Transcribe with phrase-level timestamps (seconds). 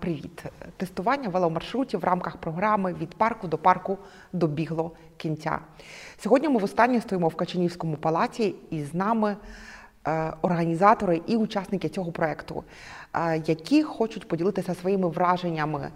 [0.00, 0.44] Привіт!
[0.76, 3.98] Тестування веломаршрутів в рамках програми від парку до парку
[4.32, 5.58] добігло кінця.
[6.18, 9.36] Сьогодні ми востаннє стоїмо в Качанівському палаці і з нами
[10.06, 12.64] е, організатори і учасники цього проєкту,
[13.14, 15.90] е, які хочуть поділитися своїми враженнями.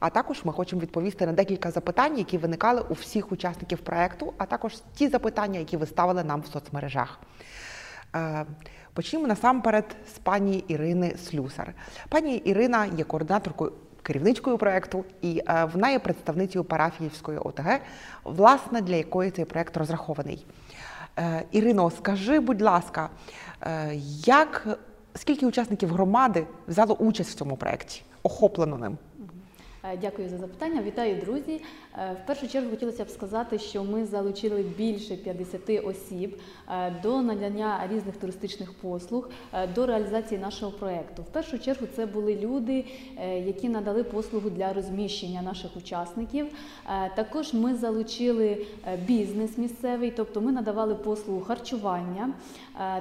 [0.00, 4.46] А також ми хочемо відповісти на декілька запитань, які виникали у всіх учасників проєкту, а
[4.46, 7.20] також ті запитання, які ви ставили нам в соцмережах.
[8.14, 8.46] Е,
[8.94, 11.74] Почнімо насамперед з пані Ірини Слюсар.
[12.08, 13.72] Пані Ірина є координаторкою
[14.02, 17.80] керівничкою проєкту, і е, вона є представницею парафіївської ОТГ,
[18.24, 20.46] власне, для якої цей проєкт розрахований.
[21.18, 23.10] Е, Ірино, скажи, будь ласка,
[24.26, 24.78] як
[25.14, 28.98] скільки учасників громади взяло участь в цьому проєкті, охоплено ним?
[30.00, 30.82] Дякую за запитання.
[30.82, 31.60] Вітаю, друзі.
[31.98, 37.22] Е, В першу чергу хотілося б сказати, що ми залучили більше 50 осіб е, до
[37.22, 41.22] надання різних туристичних послуг, е, до реалізації нашого проєкту.
[41.22, 42.84] В першу чергу це були люди,
[43.46, 46.46] які надали послугу для розміщення наших учасників.
[47.16, 48.66] Також ми залучили
[49.06, 52.32] бізнес місцевий, тобто ми надавали послугу харчування.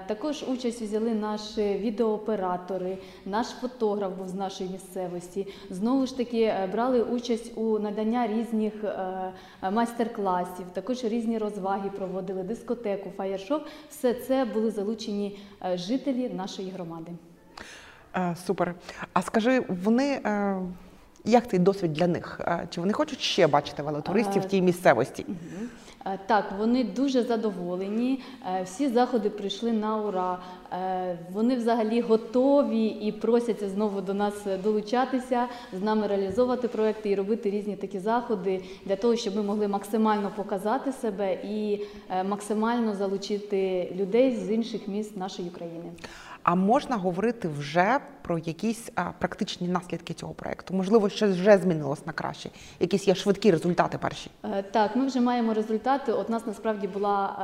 [0.07, 5.47] Також участь взяли наші відеооператори, наш фотограф був з нашої місцевості.
[5.69, 8.82] Знову ж таки, брали участь у надання різних
[9.71, 13.59] майстер-класів, також різні розваги проводили, дискотеку, фаєр-шоу.
[13.89, 17.11] Все це були залучені е, жителі нашої громади.
[18.15, 18.75] Е, Супер.
[19.13, 20.57] А скажи, вони е,
[21.25, 22.41] як цей досвід для них?
[22.43, 25.25] Е, Чи вони хочуть ще бачити велотуристів в Е, тій місцевості?
[26.05, 28.19] Е, Так, вони дуже задоволені.
[28.59, 30.39] е, Всі заходи прийшли на ура.
[30.73, 37.15] Е, Вони взагалі готові і просяться знову до нас долучатися, з нами реалізовувати проекти і
[37.15, 41.79] робити різні такі заходи для того, щоб ми могли максимально показати себе і
[42.29, 45.91] максимально залучити людей з інших міст нашої країни.
[46.43, 50.73] А можна говорити вже про якісь практичні наслідки цього проекту?
[50.73, 52.49] Можливо, щось вже змінилось на краще,
[52.79, 54.29] якісь є швидкі результати перші.
[54.43, 56.11] Е, Так, ми вже маємо результати.
[56.11, 57.35] От нас насправді була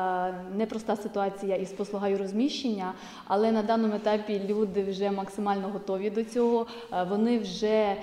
[0.54, 2.94] е, непроста ситуація із послугою розміщення,
[3.28, 6.68] але на даному етапі люди вже максимально готові до цього.
[6.94, 7.96] Е, Вони вже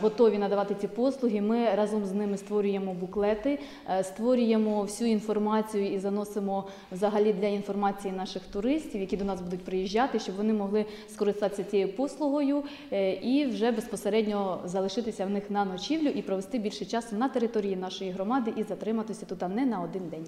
[0.00, 1.40] готові надавати ці послуги.
[1.40, 3.58] Ми разом з ними створюємо буклети,
[4.02, 10.09] створюємо всю інформацію і заносимо взагалі для інформації наших туристів, які до нас будуть приїжджати,
[10.18, 16.08] щоб вони могли скористатися цією послугою е, і вже безпосередньо залишитися в них на ночівлю
[16.08, 20.26] і провести більше часу на території нашої громади і затриматися тут не на один день.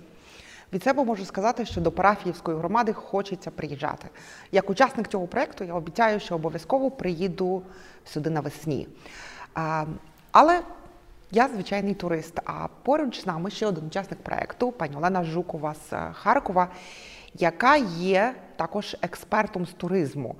[0.73, 4.09] Від себе можу сказати, що до парафіївської громади хочеться приїжджати.
[4.53, 7.63] Як учасник цього проекту, я обіцяю, що обов'язково приїду
[8.05, 8.89] сюди навесні.
[9.55, 9.85] А,
[10.31, 10.61] але
[11.31, 12.41] я звичайний турист.
[12.45, 16.69] А поруч з нами ще один учасник проекту, пані Олена Жукова з Харкова,
[17.35, 20.37] яка є також експертом з туризму,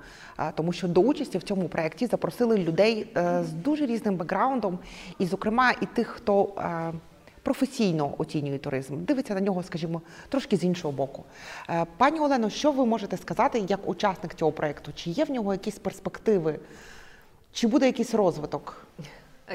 [0.55, 4.79] тому що до участі в цьому проєкті запросили людей е, з дуже різним бекграундом,
[5.19, 6.93] і, зокрема, і тих, хто е,
[7.43, 11.23] професійно оцінює туризм, дивиться на нього, скажімо, трошки з іншого боку.
[11.69, 14.91] Е, Пані Олено, що ви можете сказати як учасник цього проєкту?
[14.95, 16.59] Чи є в нього якісь перспективи?
[17.51, 18.87] Чи буде якийсь розвиток?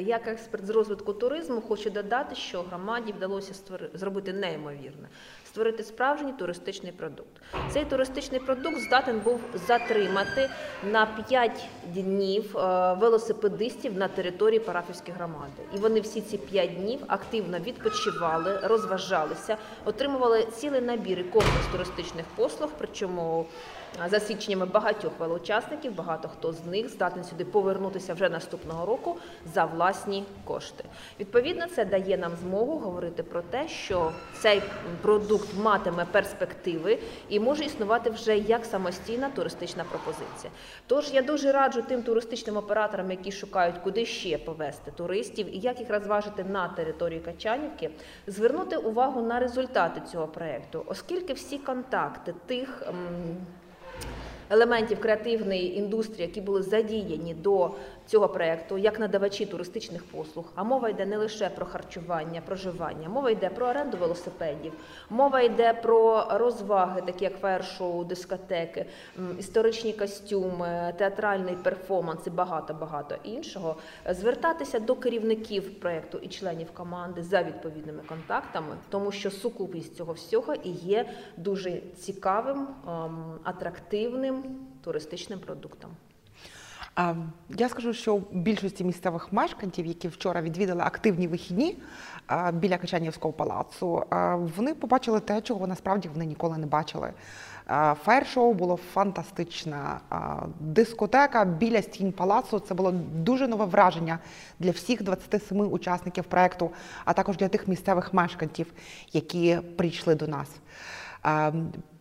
[0.00, 3.55] Як експерт з розвитку туризму хочу додати, що громаді вдалося
[3.94, 5.09] зробити неймовірне
[5.48, 7.28] створити справжній туристичний продукт.
[7.70, 10.50] Цей туристичний продукт здатен був затримати
[10.91, 11.50] на 5
[11.86, 15.62] днів е, велосипедистів на території парафівської громади.
[15.75, 22.25] І вони всі ці 5 днів активно відпочивали, розважалися, отримували цілий набір і комплекс туристичних
[22.37, 23.47] послуг, причому
[24.04, 29.16] е, за свідченнями багатьох велоучасників, багато хто з них здатен сюди повернутися вже наступного року
[29.54, 30.84] за власні кошти.
[31.20, 34.62] Відповідно, це дає нам змогу говорити про те, що цей
[35.03, 40.53] продукт матиме перспективи і може існувати вже як самостійна туристична пропозиція.
[40.87, 45.81] Тож я дуже раджу тим туристичним операторам, які шукають, куди ще повести туристів і як
[45.81, 47.91] їх розважити на території Качанівки,
[48.26, 52.82] звернути увагу на результати цього проекту, оскільки всі контакти тих.
[54.50, 57.70] Елементів креативної індустрії, які були задіяні до
[58.06, 60.44] цього проекту, як надавачі туристичних послуг.
[60.55, 64.72] А мова йде не лише про харчування, проживання, мова йде про оренду велосипедів,
[65.11, 68.87] мова йде про розваги, такі як фаєр-шоу, дискотеки,
[69.38, 73.76] історичні костюми, театральний перформанс і багато багато іншого.
[74.11, 80.55] Звертатися до керівників проекту і членів команди за відповідними контактами, тому що сукупність цього всього
[80.55, 81.06] і є
[81.37, 84.38] дуже цікавим, ем,
[84.85, 85.90] туристичним продуктом.
[87.49, 91.76] Я скажу, що у більшості місцевих мешканців, які вчора відвідали активні вихідні
[92.52, 94.05] біля Качанівського палацу,
[94.56, 97.12] вони побачили те, чого насправді вони ніколи не бачили.
[98.05, 100.00] Фаєр-шоу було фантастичне.
[100.61, 104.19] Дискотека біля стін палацу це було дуже нове враження
[104.58, 106.70] для всіх 27 учасників проекту,
[107.05, 108.73] а також для тих місцевих мешканців,
[109.12, 110.49] які прийшли до нас.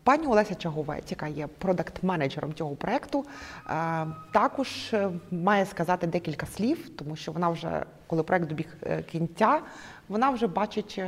[0.07, 3.25] Пані Олеся Чаговець, яка є продакт-менеджером цього проекту,
[3.69, 9.04] е, також е, має сказати декілька слів, тому що вона вже, коли проект добіг е,
[9.04, 9.62] кінця,
[10.09, 11.01] вона вже бачить,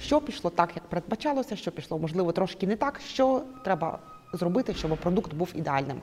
[0.00, 3.98] що пішло так, як передбачалося, що пішло, можливо, трошки не так, що треба
[4.32, 6.00] зробити, щоб продукт був ідеальним.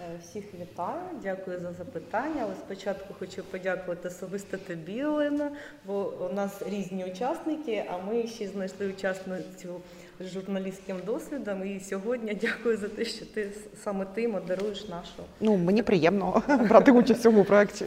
[0.00, 2.42] Е, Всіх вітаю, дякую за запитання.
[2.42, 5.50] Але спочатку хочу подякувати особисто тобі, Олена,
[5.86, 9.80] бо у нас різні учасники, а ми ще знайшли учасницю
[10.20, 11.66] з журналістським досвідом.
[11.66, 13.52] І сьогодні дякую за те, що ти
[13.84, 15.22] саме ти модеруєш нашу.
[15.40, 17.84] Ну, мені приємно брати участь в цьому проєкті.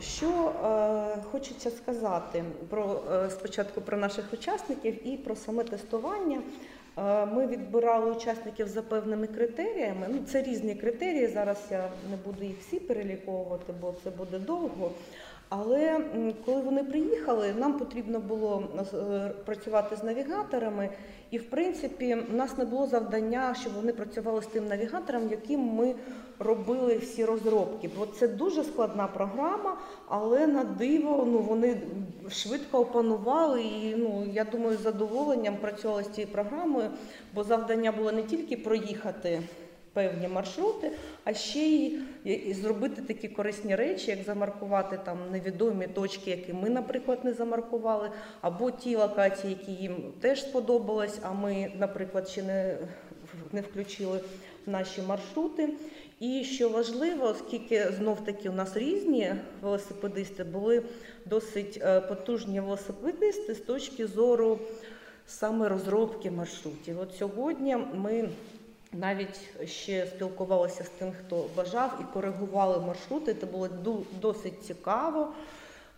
[0.00, 6.40] Що е, хочеться сказати про е, спочатку про наших учасників і про саме тестування.
[6.98, 10.06] Е, Ми відбирали учасників за певними критеріями.
[10.10, 11.26] Ну, це різні критерії.
[11.26, 14.92] Зараз я не буду їх всі переліковувати, бо це буде довго.
[15.48, 16.00] Але
[16.44, 20.88] коли вони приїхали, нам потрібно було е, працювати з навігаторами,
[21.30, 25.60] і в принципі в нас не було завдання, щоб вони працювали з тим навігатором, яким
[25.60, 25.94] ми
[26.38, 27.90] робили всі розробки.
[27.98, 29.78] Бо це дуже складна програма,
[30.08, 31.80] але на диво ну вони
[32.30, 33.62] швидко опанували.
[33.62, 36.90] І ну я думаю, з задоволенням працювали з цією програмою,
[37.34, 39.42] бо завдання було не тільки проїхати.
[39.96, 40.90] Певні маршрути,
[41.24, 46.70] а ще й і зробити такі корисні речі, як замаркувати там невідомі точки, які ми,
[46.70, 48.10] наприклад, не замаркували,
[48.40, 52.78] або ті локації, які їм теж сподобались, а ми, наприклад, ще не,
[53.52, 54.20] не включили
[54.66, 55.68] в наші маршрути.
[56.20, 60.82] І що важливо, оскільки знов таки у нас різні велосипедисти, були
[61.26, 64.58] досить е, потужні велосипедисти з точки зору
[65.26, 67.00] саме розробки маршрутів.
[67.00, 68.28] От сьогодні ми
[69.00, 73.34] навіть ще спілкувалися з тим, хто бажав, і коригували маршрути.
[73.34, 73.68] Це було
[74.20, 75.32] досить цікаво.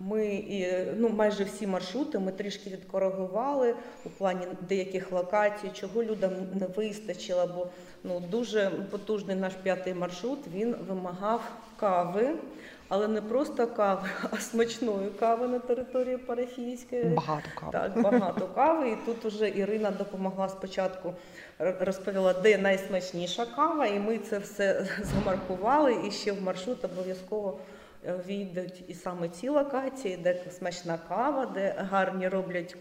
[0.01, 3.75] Ми і, ну, майже всі маршрути ми трішки відкоригували
[4.05, 7.67] у плані деяких локацій, чого людям не вистачило, бо
[8.05, 11.43] ну, дуже потужний наш п'ятий маршрут він вимагав
[11.77, 12.37] кави,
[12.89, 17.05] але не просто кави, а смачної кави на території Парафійської.
[17.05, 17.73] Багато кави.
[17.73, 18.91] Так, багато кави.
[18.91, 21.15] І тут уже Ірина допомогла спочатку,
[21.59, 25.97] розповіла, де найсмачніша кава, і ми це все замаркували.
[26.09, 27.59] І ще в маршрут обов'язково
[28.07, 32.77] е, війдуть і саме ці локації, де смачна кава, де гарні роблять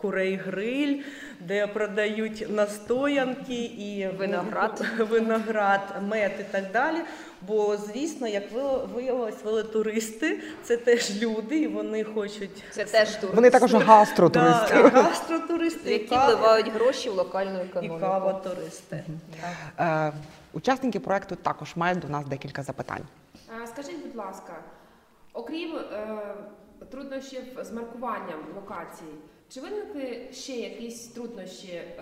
[0.00, 1.02] курей гриль,
[1.40, 4.84] де продають настоянки і Виноград.
[4.98, 6.96] виноград, мед і так далі.
[7.46, 13.34] Бо, звісно, як ви- виявилось, велотуристи це теж люди, і вони хочуть Це теж туристи,
[13.36, 14.74] Вони також гастротуристи.
[14.94, 18.00] Да, гастротуристи, які кава- вливають гроші в локальну і економіку.
[18.00, 19.04] кава-туристи.
[19.76, 20.12] Так.
[20.14, 20.18] Е,
[20.54, 23.02] Учасники проекту також мають до нас декілька запитань.
[23.66, 24.52] Скажіть, будь ласка,
[25.32, 26.06] окрім е,
[26.90, 29.14] труднощів з маркуванням локацій,
[29.48, 31.94] чи виникли ще якісь труднощі е,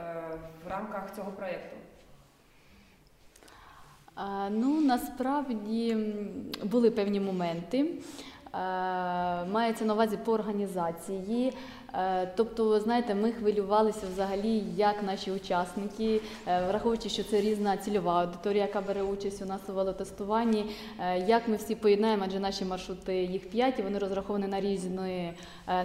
[0.64, 1.76] в рамках цього проєкту?
[4.50, 5.96] Ну, насправді
[6.62, 7.78] були певні моменти.
[7.80, 7.94] Е,
[9.44, 11.52] Мається на увазі по організації.
[11.94, 18.20] Е, Тобто, знаєте, ми хвилювалися взагалі, як наші учасники, е, враховуючи, що це різна цільова
[18.20, 20.66] аудиторія, яка бере участь у нас у велотестуванні,
[21.00, 25.34] е, як ми всі поєднаємо, адже наші маршрути їх п'ять, і вони розраховані на різне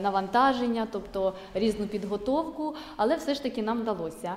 [0.02, 4.36] навантаження, тобто різну підготовку, але все ж таки нам вдалося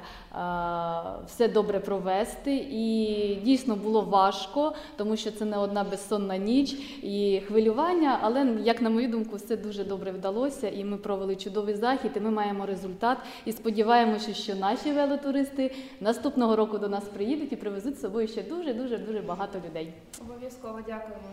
[1.27, 2.67] все добре провести.
[2.71, 6.73] І дійсно було важко, тому що це не одна безсонна ніч
[7.03, 11.75] і хвилювання, але як на мою думку, все дуже добре вдалося, і ми провели чудовий
[11.75, 13.19] захід, і ми маємо результат.
[13.45, 18.43] І сподіваємося, що наші велотуристи наступного року до нас приїдуть і привезуть з собою ще
[18.43, 19.95] дуже дуже дуже багато людей.
[20.21, 21.29] Обов'язково дякуємо.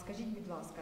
[0.00, 0.80] Скажіть, будь ласка,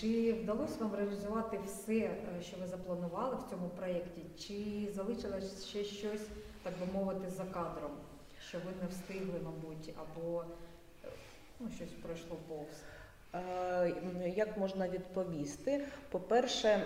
[0.00, 4.22] чи вдалося вам реалізувати все, е, що ви запланували в цьому проєкті?
[4.38, 6.26] Чи залишилось ще щось,
[6.62, 7.90] так би мовити, за кадром,
[8.48, 10.44] що ви не встигли, мабуть, або
[11.04, 11.08] е,
[11.60, 12.82] ну, щось пройшло повз?
[13.34, 13.92] Е,
[14.36, 15.84] Як можна відповісти?
[16.10, 16.80] По-перше,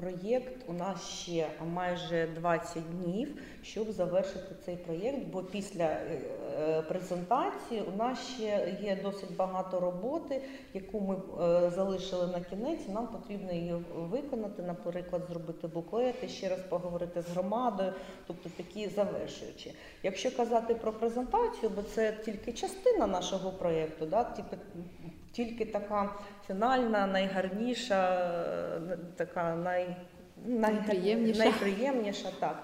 [0.00, 6.20] проєкт у нас ще майже 20 днів, щоб завершити цей проєкт, бо після е,
[6.60, 10.42] е, презентації у нас ще є досить багато роботи,
[10.74, 11.16] яку ми
[11.70, 12.88] залишили на кінець.
[12.88, 17.92] Нам потрібно її виконати, наприклад, зробити буклети, ще раз поговорити з громадою,
[18.26, 19.74] тобто такі завершуючі.
[20.02, 24.56] Якщо казати про презентацію, бо це тільки частина нашого проєкту, да, тільки,
[25.36, 26.10] тільки така
[26.46, 28.14] фінальна, найгарніша,
[28.92, 29.96] е, така най,
[30.46, 31.38] най, Найприємніша.
[31.38, 32.62] найприємніша, так.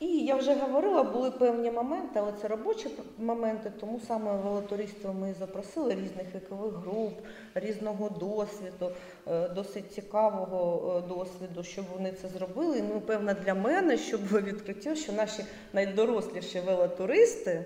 [0.00, 5.34] І я вже говорила, були певні моменти, але це робочі моменти, тому саме волонтерство ми
[5.38, 7.12] запросили різних вікових груп,
[7.54, 8.90] різного досвіду,
[9.28, 12.82] е, досить цікавого е, досвіду, щоб вони це зробили.
[12.94, 17.64] Ну, певно, для мене, щоб було відкриття, що наші найдоросліші велотуристи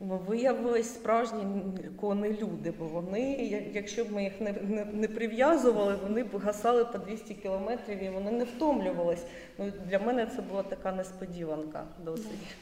[0.00, 1.46] виявились справжні
[2.00, 3.32] кони люди, бо вони,
[3.72, 8.08] якщо б ми їх не, не, не прив'язували, вони б гасали по 200 кілометрів і
[8.08, 9.24] вони не втомлювались.
[9.58, 12.56] Ну, для мене це була така несподіванка досить.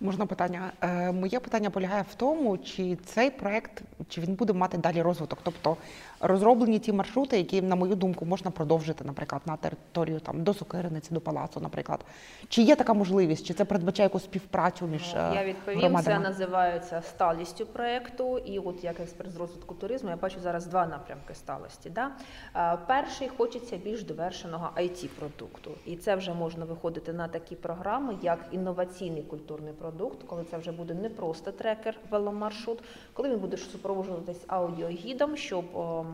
[0.00, 0.72] Можна питання.
[0.80, 5.38] Е, Моє питання полягає в тому, чи цей проект чи він буде мати далі розвиток,
[5.42, 5.76] тобто
[6.20, 11.14] розроблені ті маршрути, які, на мою думку, можна продовжити, наприклад, на територію там до Сокириниці,
[11.14, 12.04] до палацу, наприклад.
[12.48, 16.16] Чи є така можливість, чи це передбачає якусь співпрацю між е, Я відповім, громадами?
[16.16, 18.38] це називається сталістю проєкту.
[18.38, 21.90] І от як експерт з розвитку туризму, я бачу зараз два напрямки сталості.
[21.90, 22.10] Да?
[22.56, 28.16] Е, Перший хочеться більш довершеного it продукту І це вже можна виходити на такі програми,
[28.22, 32.78] як інноваційний культурний продукт, коли це вже буде не просто трекер, веломаршрут,
[33.12, 36.06] коли він буде супроводжуватись аудіогідом, щоб ем,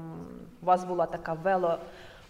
[0.62, 1.78] у вас була така вело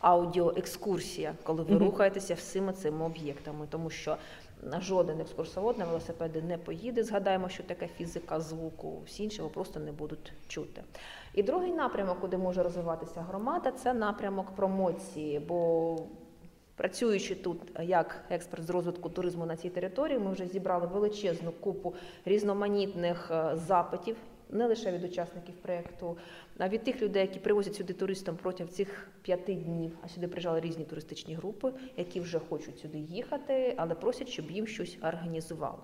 [0.01, 1.85] аудіоекскурсія, коли ви Мгм.
[1.85, 4.17] рухаєтеся всіми цими об'єктами, тому що
[4.81, 7.05] жоден екскурсовод на велосипеді не поїде.
[7.05, 10.83] Згадаємо, що таке фізика звуку, всі інші його просто не будуть чути.
[11.35, 15.39] І другий напрямок, куди може розвиватися громада, це напрямок промоції.
[15.39, 15.97] бо
[16.77, 21.95] Працюючи тут як експерт з розвитку туризму на цій території, ми вже зібрали величезну купу
[22.25, 24.17] різноманітних е, запитів,
[24.51, 26.17] не лише від учасників проєкту,
[26.59, 29.99] а від тих людей, які привозять сюди туристам протягом цих п'яти днів.
[30.03, 34.67] А сюди приїжджали різні туристичні групи, які вже хочуть сюди їхати, але просять, щоб їм
[34.67, 35.83] щось організували.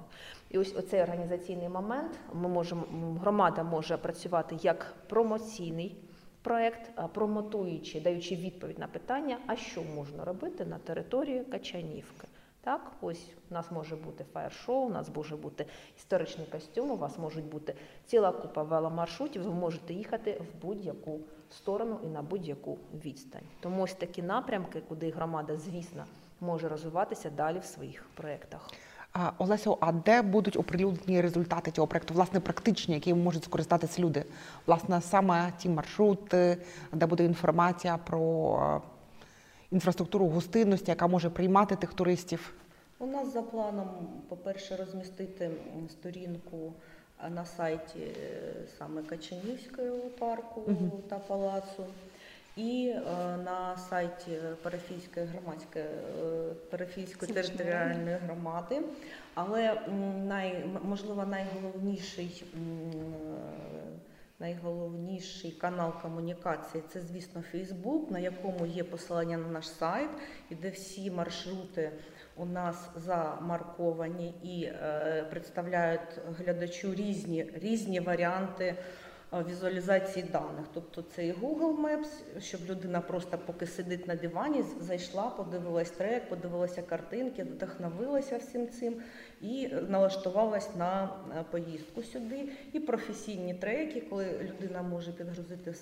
[0.51, 2.85] І ось оцей організаційний момент ми можемо
[3.21, 5.97] громада може працювати як промоційний
[6.43, 12.29] проект, промотуючи, даючи відповідь на питання, а що можна робити на території Качанівки.
[12.65, 17.19] Так, ось у нас може бути фаєр-шоу, у нас може бути історичний костюм, у вас
[17.19, 17.75] можуть бути
[18.07, 21.21] ціла купа веломаршрутів, ви можете їхати в будь-яку
[21.51, 23.47] сторону і на будь-яку відстань.
[23.61, 26.05] Тому ось такі напрямки, куди громада, звісно,
[26.41, 28.71] може розвиватися далі в своїх проєктах.
[29.39, 34.25] Олесю, а де будуть оприлюднені результати цього проекту, власне, практичні, які можуть скористатися люди?
[34.67, 36.59] Власне, саме ті маршрути,
[36.93, 38.89] де буде інформація про е,
[39.71, 42.55] інфраструктуру гостинності, яка може приймати тих туристів.
[42.99, 43.89] У нас за планом,
[44.29, 45.51] по-перше, розмістити
[45.91, 46.73] сторінку
[47.27, 50.91] е, на сайті е, саме Качанівського парку Мгм.
[51.09, 51.85] та палацу.
[52.57, 53.03] І е,
[53.37, 58.83] на сайті Парафійської громадської е, Парафійської територіальної громади.
[59.35, 59.81] Але
[60.25, 62.59] най, можливо найголовніший е,
[64.39, 70.11] найголовніший канал комунікації це, звісно, Фейсбук, на якому є посилання на наш сайт,
[70.51, 71.93] і де всі маршрути
[72.37, 74.73] у нас замарковані і
[75.31, 78.75] представляють глядачу різні, різні варіанти
[79.41, 80.67] візуалізації даних.
[80.75, 86.29] Тобто це і Google Maps, щоб людина просто поки сидить на дивані, зайшла, подивилась трек,
[86.29, 89.03] подивилася картинки, вдохновилася всім цим
[89.41, 92.49] і налаштувалась на е, поїздку сюди.
[92.73, 95.75] І професійні треки, коли людина може підгрузити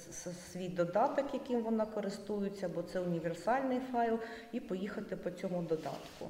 [0.52, 4.18] свій додаток, яким вона користується, бо це універсальний файл,
[4.52, 6.28] і поїхати по цьому додатку.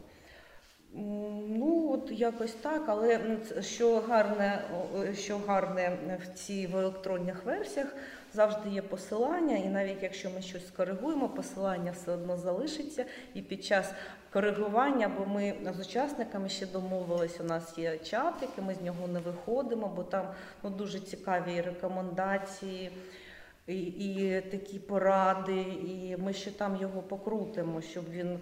[0.92, 4.64] Ну, от якось так, але що гарне,
[5.14, 7.94] що гарне в цій в електронних версіях,
[8.34, 13.04] завжди є посилання, і навіть якщо ми щось скоригуємо, посилання все одно залишиться.
[13.34, 13.92] І під час
[14.32, 19.20] коригування, бо ми з учасниками ще домовились, у нас є чатики, ми з нього не
[19.20, 20.28] виходимо, бо там
[20.62, 22.90] ну, дуже цікаві рекомендації.
[23.66, 28.38] І, і такі поради, і ми ще там його покрутимо, щоб він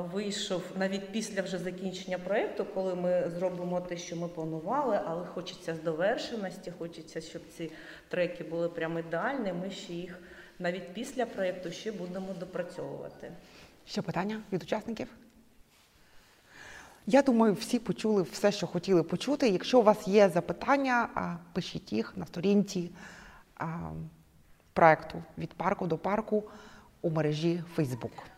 [0.00, 5.76] вийшов навіть після вже закінчення проєкту, коли ми зробимо те, що ми планували, але хочеться
[5.84, 7.70] довершеності, хочеться, щоб ці
[8.08, 9.52] треки були прям ідеальні.
[9.52, 10.18] Ми ще їх
[10.58, 13.32] навіть після проєкту ще будемо допрацьовувати.
[13.86, 15.08] Ще питання від учасників?
[17.06, 19.48] Я думаю, всі почули все, що хотіли почути.
[19.48, 21.08] Якщо у вас є запитання,
[21.52, 22.90] пишіть їх на сторінці
[24.72, 26.44] проекту від парку до парку
[27.02, 28.31] у мережі Facebook.